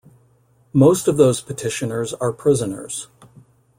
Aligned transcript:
Most 0.73 1.07
of 1.07 1.17
those 1.17 1.41
petitioners 1.41 2.11
are 2.15 2.33
prisoners. 2.33 3.07